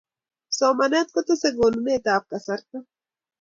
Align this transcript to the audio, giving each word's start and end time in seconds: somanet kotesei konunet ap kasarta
somanet 0.57 1.07
kotesei 1.13 1.55
konunet 1.57 2.05
ap 2.15 2.23
kasarta 2.29 2.77